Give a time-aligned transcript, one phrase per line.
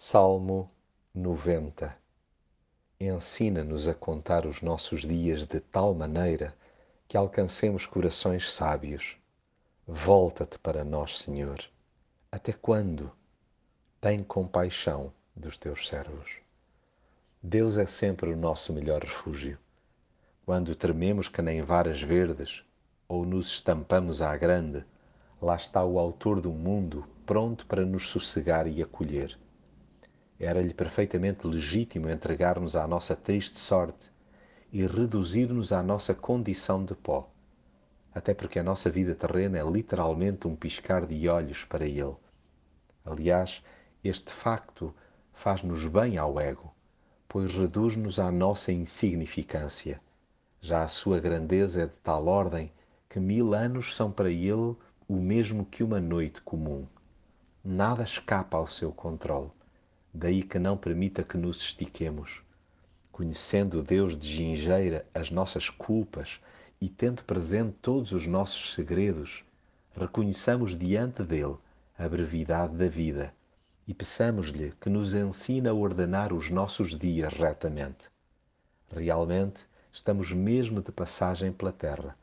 [0.00, 0.70] Salmo
[1.12, 1.92] 90
[3.00, 6.54] Ensina-nos a contar os nossos dias de tal maneira
[7.08, 9.16] que alcancemos corações sábios.
[9.84, 11.58] Volta-te para nós, Senhor.
[12.30, 13.10] Até quando?
[14.00, 16.30] Tem compaixão dos teus servos.
[17.42, 19.58] Deus é sempre o nosso melhor refúgio.
[20.46, 22.62] Quando trememos que nem varas verdes
[23.08, 24.86] ou nos estampamos à grande,
[25.42, 29.36] lá está o Autor do mundo pronto para nos sossegar e acolher
[30.38, 34.10] era-lhe perfeitamente legítimo entregar-nos à nossa triste sorte
[34.72, 37.28] e reduzir-nos à nossa condição de pó.
[38.14, 42.14] Até porque a nossa vida terrena é literalmente um piscar de olhos para ele.
[43.04, 43.62] Aliás,
[44.04, 44.94] este facto
[45.32, 46.72] faz-nos bem ao ego,
[47.28, 50.00] pois reduz-nos à nossa insignificância.
[50.60, 52.72] Já a sua grandeza é de tal ordem
[53.08, 54.76] que mil anos são para ele
[55.08, 56.86] o mesmo que uma noite comum.
[57.64, 59.50] Nada escapa ao seu controle.
[60.12, 62.42] Daí que não permita que nos estiquemos.
[63.12, 66.40] Conhecendo Deus de gingeira as nossas culpas
[66.80, 69.44] e tendo presente todos os nossos segredos,
[69.94, 71.56] reconheçamos diante dele
[71.98, 73.34] a brevidade da vida
[73.86, 78.08] e peçamos-lhe que nos ensine a ordenar os nossos dias retamente.
[78.90, 79.60] Realmente
[79.92, 82.16] estamos mesmo de passagem pela terra.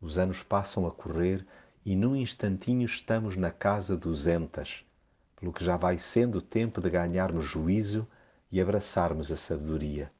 [0.00, 1.44] Os anos passam a correr
[1.84, 4.84] e num instantinho estamos na casa dos Entas,
[5.40, 8.06] pelo que já vai sendo tempo de ganharmos juízo
[8.52, 10.12] e abraçarmos a sabedoria.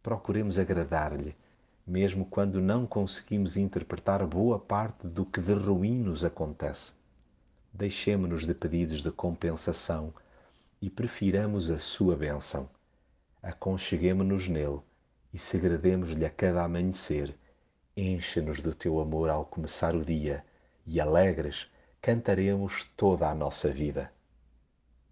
[0.00, 1.36] Procuremos agradar-lhe,
[1.84, 6.92] mesmo quando não conseguimos interpretar boa parte do que de ruim nos acontece.
[7.72, 10.14] Deixemo-nos de pedidos de compensação
[10.80, 12.70] e prefiramos a sua bênção.
[13.42, 14.80] Aconcheguemo-nos nele
[15.32, 17.36] e segredemos-lhe a cada amanhecer.
[17.96, 20.44] Enche-nos do teu amor ao começar o dia
[20.86, 21.66] e, alegres,
[22.00, 24.12] cantaremos toda a nossa vida.